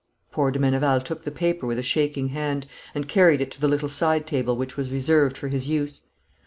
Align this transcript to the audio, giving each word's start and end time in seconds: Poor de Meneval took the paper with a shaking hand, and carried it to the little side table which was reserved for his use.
Poor 0.31 0.49
de 0.49 0.57
Meneval 0.57 0.99
took 0.99 1.21
the 1.21 1.29
paper 1.29 1.67
with 1.67 1.77
a 1.77 1.83
shaking 1.83 2.29
hand, 2.29 2.65
and 2.95 3.07
carried 3.07 3.39
it 3.39 3.51
to 3.51 3.61
the 3.61 3.67
little 3.67 3.87
side 3.87 4.25
table 4.25 4.55
which 4.57 4.75
was 4.75 4.89
reserved 4.89 5.37
for 5.37 5.49
his 5.49 5.67
use. 5.67 6.01